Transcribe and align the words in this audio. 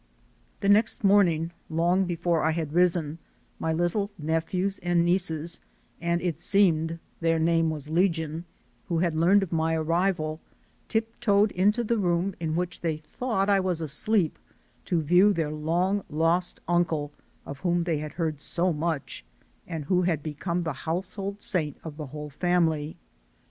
The 0.61 0.67
next 0.67 1.03
morning, 1.03 1.51
long 1.69 2.05
before 2.05 2.41
I 2.41 2.53
had 2.53 2.73
risen, 2.73 3.19
my 3.59 3.71
little 3.71 4.09
nephews 4.17 4.79
and 4.79 5.05
nieces 5.05 5.59
and 6.01 6.19
it 6.23 6.39
seemed 6.39 6.97
their 7.19 7.37
name 7.37 7.69
was 7.69 7.87
legion 7.87 8.45
who 8.87 8.97
had 8.97 9.13
learned 9.15 9.43
of 9.43 9.51
my 9.51 9.75
arrival, 9.75 10.39
tiptoed 10.87 11.51
into 11.51 11.83
the 11.83 11.99
room 11.99 12.33
in 12.39 12.55
which 12.55 12.81
they 12.81 12.97
thought 12.97 13.47
I 13.47 13.59
was 13.59 13.79
asleep, 13.79 14.39
to 14.85 15.03
view 15.03 15.33
their 15.33 15.51
long 15.51 15.97
H 15.97 15.99
O 15.99 16.01
M 16.01 16.01
E 16.01 16.01
I 16.01 16.17
309 16.17 16.19
lost 16.19 16.61
uncle 16.67 17.11
of 17.45 17.59
whom 17.59 17.83
they 17.83 17.99
had 17.99 18.13
heard 18.13 18.39
so 18.39 18.73
much 18.73 19.23
and 19.67 19.85
who 19.85 20.01
had 20.01 20.23
become 20.23 20.63
the 20.63 20.73
household 20.73 21.39
saint 21.39 21.77
of 21.83 21.97
the 21.97 22.07
whole 22.07 22.31
family. 22.31 22.97